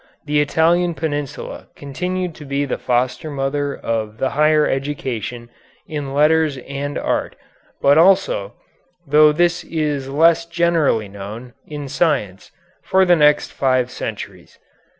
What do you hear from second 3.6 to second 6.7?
of the higher education in letters